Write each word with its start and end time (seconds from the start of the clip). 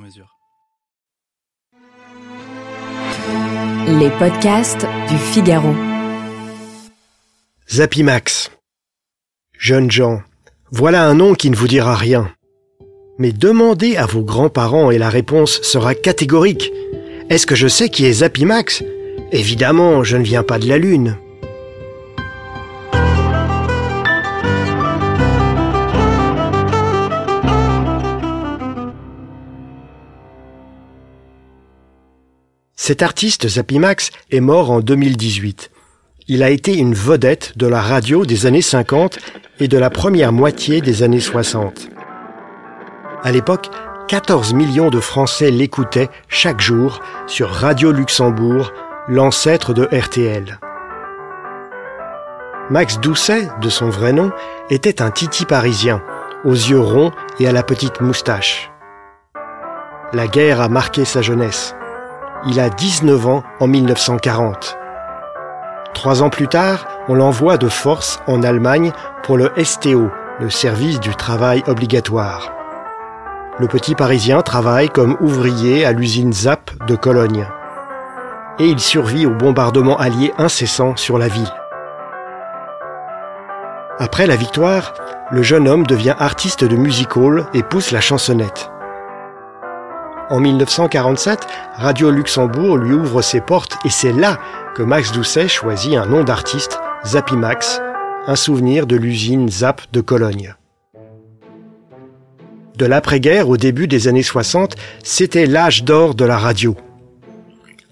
mesure. 0.00 0.36
Les 3.86 4.10
podcasts 4.18 4.86
du 5.08 5.16
Figaro. 5.16 5.74
Zapimax. 7.68 8.50
Jeunes 9.58 9.90
gens, 9.90 10.22
voilà 10.70 11.04
un 11.04 11.14
nom 11.14 11.34
qui 11.34 11.50
ne 11.50 11.56
vous 11.56 11.68
dira 11.68 11.94
rien. 11.94 12.32
Mais 13.18 13.32
demandez 13.32 13.96
à 13.96 14.06
vos 14.06 14.22
grands-parents 14.22 14.90
et 14.90 14.98
la 14.98 15.10
réponse 15.10 15.60
sera 15.62 15.94
catégorique. 15.94 16.72
Est-ce 17.28 17.46
que 17.46 17.54
je 17.54 17.68
sais 17.68 17.90
qui 17.90 18.06
est 18.06 18.12
Zapimax? 18.12 18.82
Évidemment, 19.32 20.02
je 20.02 20.16
ne 20.16 20.24
viens 20.24 20.42
pas 20.42 20.58
de 20.58 20.66
la 20.66 20.78
Lune. 20.78 21.16
Cet 32.90 33.02
artiste 33.02 33.46
Zapimax 33.46 34.10
est 34.32 34.40
mort 34.40 34.72
en 34.72 34.80
2018. 34.80 35.70
Il 36.26 36.42
a 36.42 36.50
été 36.50 36.76
une 36.76 36.92
vedette 36.92 37.56
de 37.56 37.68
la 37.68 37.80
radio 37.80 38.26
des 38.26 38.46
années 38.46 38.62
50 38.62 39.16
et 39.60 39.68
de 39.68 39.78
la 39.78 39.90
première 39.90 40.32
moitié 40.32 40.80
des 40.80 41.04
années 41.04 41.20
60. 41.20 41.88
À 43.22 43.30
l'époque, 43.30 43.68
14 44.08 44.54
millions 44.54 44.90
de 44.90 44.98
Français 44.98 45.52
l'écoutaient 45.52 46.08
chaque 46.26 46.60
jour 46.60 47.00
sur 47.28 47.50
Radio 47.50 47.92
Luxembourg, 47.92 48.72
l'ancêtre 49.06 49.72
de 49.72 49.84
RTL. 49.96 50.58
Max 52.70 52.98
Doucet, 52.98 53.46
de 53.62 53.68
son 53.68 53.88
vrai 53.88 54.12
nom, 54.12 54.32
était 54.68 55.00
un 55.00 55.12
titi 55.12 55.44
parisien, 55.44 56.02
aux 56.44 56.54
yeux 56.54 56.80
ronds 56.80 57.12
et 57.38 57.46
à 57.46 57.52
la 57.52 57.62
petite 57.62 58.00
moustache. 58.00 58.72
La 60.12 60.26
guerre 60.26 60.60
a 60.60 60.68
marqué 60.68 61.04
sa 61.04 61.22
jeunesse. 61.22 61.76
Il 62.46 62.58
a 62.58 62.70
19 62.70 63.26
ans 63.26 63.42
en 63.60 63.66
1940. 63.66 64.78
Trois 65.92 66.22
ans 66.22 66.30
plus 66.30 66.48
tard, 66.48 66.86
on 67.08 67.14
l'envoie 67.14 67.58
de 67.58 67.68
force 67.68 68.18
en 68.26 68.42
Allemagne 68.42 68.92
pour 69.22 69.36
le 69.36 69.52
STO, 69.62 70.08
le 70.40 70.48
service 70.48 71.00
du 71.00 71.14
travail 71.14 71.62
obligatoire. 71.66 72.50
Le 73.58 73.66
petit 73.66 73.94
Parisien 73.94 74.40
travaille 74.40 74.88
comme 74.88 75.18
ouvrier 75.20 75.84
à 75.84 75.92
l'usine 75.92 76.32
ZAP 76.32 76.70
de 76.86 76.96
Cologne. 76.96 77.46
Et 78.58 78.64
il 78.64 78.80
survit 78.80 79.26
au 79.26 79.34
bombardement 79.34 79.98
allié 79.98 80.32
incessant 80.38 80.96
sur 80.96 81.18
la 81.18 81.28
ville. 81.28 81.52
Après 83.98 84.26
la 84.26 84.36
victoire, 84.36 84.94
le 85.30 85.42
jeune 85.42 85.68
homme 85.68 85.86
devient 85.86 86.16
artiste 86.18 86.64
de 86.64 86.76
music 86.76 87.18
hall 87.18 87.44
et 87.52 87.62
pousse 87.62 87.90
la 87.90 88.00
chansonnette. 88.00 88.70
En 90.30 90.38
1947, 90.38 91.40
Radio 91.74 92.12
Luxembourg 92.12 92.76
lui 92.76 92.94
ouvre 92.94 93.20
ses 93.20 93.40
portes 93.40 93.76
et 93.84 93.90
c'est 93.90 94.12
là 94.12 94.38
que 94.76 94.82
Max 94.84 95.10
Doucet 95.10 95.48
choisit 95.48 95.96
un 95.96 96.06
nom 96.06 96.22
d'artiste, 96.22 96.78
Zappimax, 97.04 97.80
un 98.28 98.36
souvenir 98.36 98.86
de 98.86 98.94
l'usine 98.94 99.48
Zap 99.48 99.82
de 99.92 100.00
Cologne. 100.00 100.54
De 102.76 102.86
l'après-guerre 102.86 103.48
au 103.48 103.56
début 103.56 103.88
des 103.88 104.06
années 104.06 104.22
60, 104.22 104.76
c'était 105.02 105.46
l'âge 105.46 105.82
d'or 105.82 106.14
de 106.14 106.24
la 106.24 106.38
radio. 106.38 106.76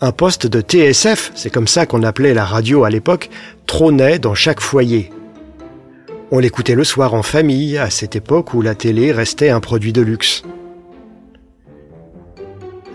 Un 0.01 0.13
poste 0.13 0.47
de 0.47 0.61
TSF, 0.61 1.33
c'est 1.35 1.51
comme 1.51 1.67
ça 1.67 1.87
qu'on 1.87 2.05
appelait 2.05 2.35
la 2.35 2.45
radio 2.45 2.85
à 2.85 2.91
l'époque, 2.91 3.31
trônait 3.67 4.21
dans 4.21 4.37
chaque 4.37 4.61
foyer. 4.61 5.11
On 6.31 6.39
l'écoutait 6.39 6.77
le 6.77 6.85
soir 6.85 7.15
en 7.15 7.25
famille, 7.25 7.79
à 7.79 7.91
cette 7.91 8.15
époque 8.15 8.55
où 8.55 8.63
la 8.63 8.77
télé 8.77 9.11
restait 9.11 9.51
un 9.51 9.59
produit 9.59 9.93
de 9.93 10.03
luxe. 10.03 10.45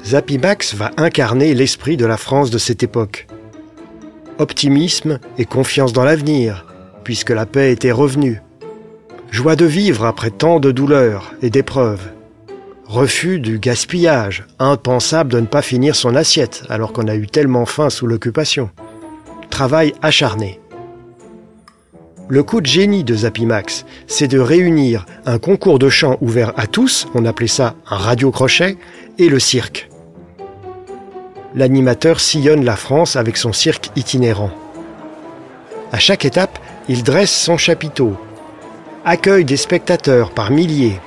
Zappimax 0.06 0.75
va 0.75 0.91
incarner 0.97 1.53
l'esprit 1.53 1.96
de 1.96 2.06
la 2.06 2.18
France 2.18 2.52
de 2.52 2.58
cette 2.58 2.84
époque. 2.84 3.25
Optimisme 4.38 5.19
et 5.38 5.46
confiance 5.46 5.94
dans 5.94 6.03
l'avenir, 6.03 6.66
puisque 7.06 7.30
la 7.30 7.46
paix 7.46 7.72
était 7.72 7.91
revenue. 7.91 8.41
Joie 9.31 9.56
de 9.56 9.66
vivre 9.66 10.06
après 10.06 10.30
tant 10.30 10.59
de 10.59 10.72
douleurs 10.72 11.34
et 11.41 11.50
d'épreuves. 11.50 12.12
Refus 12.86 13.40
du 13.40 13.59
gaspillage, 13.59 14.46
impensable 14.59 15.31
de 15.31 15.40
ne 15.40 15.46
pas 15.46 15.62
finir 15.62 15.96
son 15.96 16.16
assiette 16.16 16.64
alors 16.68 16.91
qu'on 16.91 17.08
a 17.08 17.16
eu 17.16 17.28
tellement 17.28 17.66
faim 17.66 17.90
sous 17.90 18.06
l'occupation. 18.06 18.70
Travail 19.50 19.94
acharné. 20.02 20.59
Le 22.28 22.44
coup 22.44 22.59
de 22.59 22.66
génie 22.66 23.06
de 23.06 23.16
Zappimax, 23.16 23.85
c'est 24.08 24.28
de 24.28 24.40
réunir 24.40 25.06
un 25.25 25.40
concours 25.40 25.80
de 25.80 25.90
chant 25.90 26.18
ouvert 26.20 26.52
à 26.58 26.68
tous, 26.68 27.08
on 27.14 27.25
appelait 27.25 27.47
ça 27.47 27.75
un 27.90 27.97
radio-crochet, 27.97 28.78
et 29.18 29.30
le 29.30 29.40
cirque 29.40 29.90
l'animateur 31.56 32.19
sillonne 32.19 32.66
la 32.66 32.75
France 32.75 33.16
avec 33.16 33.38
son 33.38 33.53
cirque 33.53 33.91
itinérant. 33.96 34.52
À 35.91 36.00
chaque 36.00 36.25
étape, 36.25 36.58
il 36.90 37.03
dresse 37.03 37.31
son 37.31 37.58
chapiteau, 37.58 38.18
accueille 39.06 39.46
des 39.46 39.58
spectateurs 39.58 40.31
par 40.31 40.52
milliers, 40.52 41.00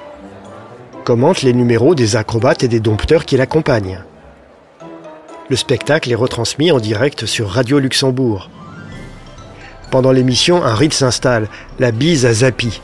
commente 1.04 1.42
les 1.42 1.52
numéros 1.52 1.94
des 1.94 2.16
acrobates 2.16 2.62
et 2.62 2.68
des 2.68 2.80
dompteurs 2.80 3.24
qui 3.24 3.36
l'accompagnent. 3.36 4.00
Le 5.48 5.56
spectacle 5.56 6.10
est 6.10 6.16
retransmis 6.16 6.72
en 6.72 6.80
direct 6.80 7.26
sur 7.26 7.48
Radio 7.48 7.78
Luxembourg. 7.78 8.50
Pendant 9.90 10.10
l'émission, 10.10 10.64
un 10.64 10.74
rite 10.74 10.94
s'installe, 10.94 11.48
la 11.78 11.92
bise 11.92 12.26
à 12.26 12.32
Zapi. 12.32 12.80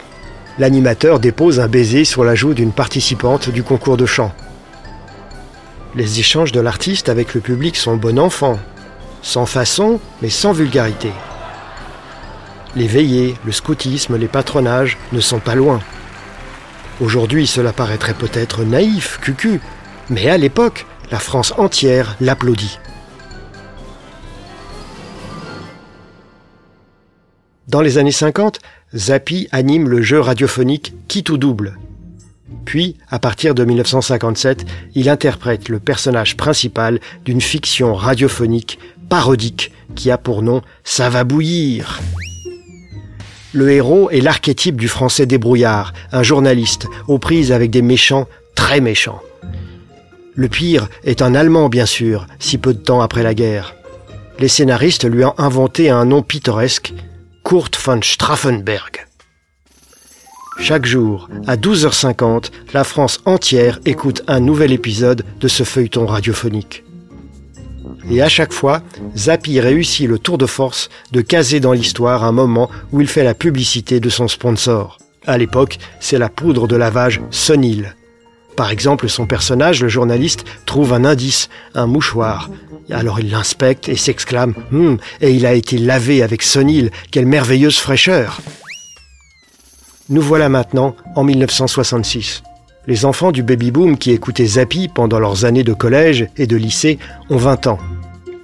L'animateur 0.59 1.19
dépose 1.19 1.59
un 1.59 1.67
baiser 1.67 2.05
sur 2.05 2.23
la 2.23 2.37
joue 2.37 2.55
d'une 2.55 2.71
participante 2.73 3.51
du 3.51 3.65
concours 3.65 3.97
de 3.97 4.07
chant. 4.07 4.33
Les 5.95 6.21
échanges 6.21 6.53
de 6.53 6.61
l'artiste 6.61 7.11
avec 7.11 7.35
le 7.35 7.43
public 7.43 7.77
sont 7.77 7.97
bon 7.97 8.19
enfant, 8.19 8.59
sans 9.21 9.45
façon, 9.45 10.01
mais 10.23 10.31
sans 10.31 10.53
vulgarité. 10.53 11.13
Les 12.75 12.87
veillées, 12.87 13.37
le 13.45 13.53
scoutisme, 13.53 14.17
les 14.17 14.29
patronages 14.29 14.97
ne 15.13 15.21
sont 15.21 15.39
pas 15.39 15.55
loin. 15.55 15.81
Aujourd'hui, 17.03 17.47
cela 17.47 17.75
paraîtrait 17.75 18.15
peut-être 18.15 18.65
naïf, 18.65 19.19
cucu, 19.21 19.61
mais 20.09 20.31
à 20.31 20.39
l'époque, 20.39 20.87
la 21.11 21.19
France 21.19 21.53
entière 21.59 22.17
l'applaudit. 22.23 22.79
Dans 27.69 27.83
les 27.83 27.99
années 27.99 28.13
50, 28.13 28.61
Zappi 28.95 29.47
anime 29.53 29.89
le 29.89 30.01
jeu 30.01 30.21
radiophonique 30.21 30.95
Qui 31.09 31.23
tout 31.23 31.39
double, 31.39 31.77
puis, 32.65 32.97
à 33.11 33.19
partir 33.19 33.55
de 33.55 33.65
1957, 33.65 34.65
il 34.95 35.09
interprète 35.09 35.69
le 35.69 35.79
personnage 35.79 36.37
principal 36.37 37.01
d'une 37.25 37.41
fiction 37.41 37.95
radiophonique 37.95 38.79
parodique 39.09 39.73
qui 39.95 40.11
a 40.11 40.19
pour 40.19 40.43
nom 40.43 40.63
Ça 40.85 41.11
va 41.11 41.25
bouillir. 41.25 42.01
Le 43.53 43.71
héros 43.71 44.09
est 44.11 44.21
l'archétype 44.21 44.81
du 44.81 44.89
français 44.89 45.27
débrouillard, 45.27 45.93
un 46.13 46.23
journaliste 46.23 46.87
aux 47.09 47.19
prises 47.19 47.53
avec 47.53 47.71
des 47.71 47.83
méchants 47.83 48.27
très 48.55 48.81
méchants. 48.81 49.21
Le 50.35 50.49
pire 50.49 50.89
est 51.05 51.21
un 51.21 51.35
Allemand, 51.35 51.69
bien 51.69 51.85
sûr, 51.85 52.27
si 52.39 52.57
peu 52.57 52.73
de 52.73 52.79
temps 52.79 53.03
après 53.03 53.23
la 53.23 53.35
guerre. 53.35 53.75
Les 54.39 54.49
scénaristes 54.49 55.05
lui 55.05 55.25
ont 55.25 55.35
inventé 55.37 55.91
un 55.91 56.07
nom 56.07 56.23
pittoresque, 56.23 56.95
Kurt 57.45 57.79
von 57.85 58.01
Straffenberg. 58.01 59.07
Chaque 60.59 60.87
jour, 60.87 61.29
à 61.47 61.57
12h50, 61.57 62.51
la 62.73 62.85
France 62.85 63.21
entière 63.25 63.81
écoute 63.85 64.23
un 64.29 64.41
nouvel 64.41 64.73
épisode 64.73 65.25
de 65.41 65.49
ce 65.49 65.65
feuilleton 65.65 66.07
radiophonique. 66.07 66.85
Et 68.11 68.23
à 68.23 68.29
chaque 68.29 68.53
fois, 68.53 68.83
Zappi 69.17 69.61
réussit 69.61 70.09
le 70.09 70.19
tour 70.19 70.39
de 70.39 70.47
force 70.47 70.89
de 71.13 71.21
caser 71.21 71.61
dans 71.61 71.73
l'histoire 71.73 72.25
un 72.25 72.33
moment 72.33 72.71
où 72.93 73.01
il 73.01 73.09
fait 73.09 73.25
la 73.25 73.35
publicité 73.35 74.01
de 74.01 74.09
son 74.09 74.29
sponsor. 74.29 74.99
À 75.27 75.39
l'époque, 75.39 75.79
c'est 76.01 76.19
la 76.19 76.29
poudre 76.29 76.67
de 76.67 76.77
lavage 76.77 77.21
Sonil. 77.31 77.95
Par 78.57 78.71
exemple, 78.71 79.09
son 79.09 79.27
personnage, 79.27 79.83
le 79.83 79.89
journaliste, 79.89 80.45
trouve 80.67 80.93
un 80.93 81.05
indice, 81.05 81.49
un 81.75 81.87
mouchoir. 81.87 82.51
Alors 82.91 83.21
il 83.21 83.31
l'inspecte 83.31 83.89
et 83.89 83.97
s'exclame 83.97 84.55
hum, 84.73 84.99
Et 85.21 85.33
il 85.33 85.47
a 85.47 85.55
été 85.55 85.79
lavé 85.79 86.23
avec 86.23 86.43
Sonil, 86.43 86.91
quelle 87.11 87.27
merveilleuse 87.27 87.79
fraîcheur!» 87.79 88.41
Nous 90.13 90.21
voilà 90.21 90.51
maintenant 90.51 90.95
en 91.17 91.25
1966. 91.25 92.43
Les 92.87 93.07
enfants 93.07 93.33
du 93.33 93.43
baby-boom 93.43 93.97
qui 93.97 94.11
écoutaient 94.11 94.45
Zappi 94.45 94.89
pendant 94.89 95.19
leurs 95.19 95.47
années 95.47 95.65
de 95.65 95.73
collège 95.73 96.29
et 96.37 96.47
de 96.47 96.55
lycée 96.55 96.99
ont 97.31 97.39
20 97.39 97.67
ans. 97.69 97.79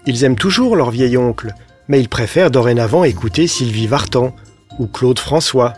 Ils 0.07 0.25
aiment 0.25 0.35
toujours 0.35 0.77
leur 0.77 0.91
vieil 0.91 1.19
oncle, 1.19 1.53
mais 1.87 2.01
ils 2.01 2.09
préfèrent 2.09 2.51
dorénavant 2.51 3.05
écouter 3.05 3.47
Sylvie 3.47 3.87
Vartan 3.87 4.35
ou 4.79 4.87
Claude 4.87 5.19
François. 5.19 5.75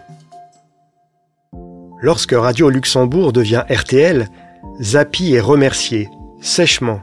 Lorsque 2.00 2.34
Radio 2.34 2.70
Luxembourg 2.70 3.32
devient 3.32 3.64
RTL, 3.68 4.28
Zappi 4.80 5.34
est 5.34 5.40
remercié, 5.40 6.08
sèchement. 6.40 7.00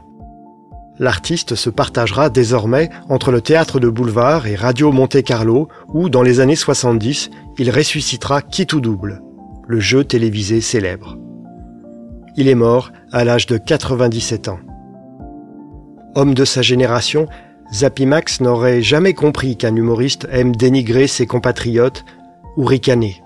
L'artiste 0.98 1.54
se 1.54 1.70
partagera 1.70 2.28
désormais 2.28 2.90
entre 3.08 3.30
le 3.30 3.40
théâtre 3.40 3.78
de 3.78 3.88
boulevard 3.88 4.46
et 4.46 4.56
Radio 4.56 4.90
Monte-Carlo, 4.90 5.68
où, 5.94 6.08
dans 6.08 6.22
les 6.22 6.40
années 6.40 6.56
70, 6.56 7.30
il 7.58 7.70
ressuscitera 7.70 8.42
Qui 8.42 8.66
double, 8.66 9.22
le 9.68 9.78
jeu 9.78 10.02
télévisé 10.02 10.60
célèbre. 10.60 11.16
Il 12.36 12.48
est 12.48 12.56
mort 12.56 12.90
à 13.12 13.24
l'âge 13.24 13.46
de 13.46 13.58
97 13.58 14.48
ans. 14.48 14.58
Homme 16.16 16.34
de 16.34 16.44
sa 16.44 16.62
génération, 16.62 17.26
Zappy 17.72 18.06
Max 18.06 18.40
n'aurait 18.40 18.82
jamais 18.82 19.14
compris 19.14 19.56
qu'un 19.56 19.76
humoriste 19.76 20.26
aime 20.32 20.56
dénigrer 20.56 21.06
ses 21.06 21.26
compatriotes 21.26 22.04
ou 22.56 22.64
ricaner. 22.64 23.22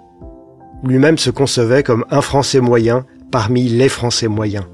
Lui-même 0.84 1.16
se 1.16 1.30
concevait 1.30 1.84
comme 1.84 2.04
un 2.10 2.20
Français 2.20 2.60
moyen 2.60 3.06
parmi 3.30 3.68
les 3.68 3.88
Français 3.88 4.28
moyens. 4.28 4.64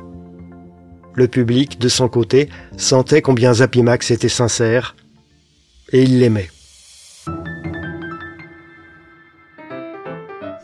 Le 1.18 1.26
public, 1.26 1.80
de 1.80 1.88
son 1.88 2.08
côté, 2.08 2.48
sentait 2.76 3.22
combien 3.22 3.52
Zappy 3.52 3.82
Max 3.82 4.12
était 4.12 4.28
sincère 4.28 4.94
et 5.90 6.04
il 6.04 6.20
l'aimait. 6.20 6.48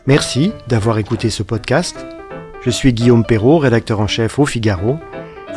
Merci 0.07 0.53
d'avoir 0.69 0.97
écouté 0.97 1.29
ce 1.29 1.43
podcast. 1.43 2.05
Je 2.61 2.69
suis 2.69 2.93
Guillaume 2.93 3.25
Perrault, 3.25 3.57
rédacteur 3.57 3.99
en 3.99 4.07
chef 4.07 4.39
au 4.39 4.45
Figaro. 4.45 4.97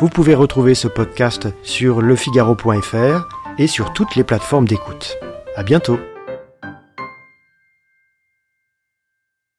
Vous 0.01 0.09
pouvez 0.09 0.35
retrouver 0.35 0.75
ce 0.75 0.89
podcast 0.89 1.47
sur 1.63 2.01
lefigaro.fr 2.01 3.29
et 3.57 3.67
sur 3.67 3.93
toutes 3.93 4.17
les 4.17 4.25
plateformes 4.25 4.67
d'écoute. 4.67 5.17
À 5.55 5.63
bientôt. 5.63 5.97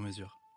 sur 0.00 0.06
mesure. 0.06 0.49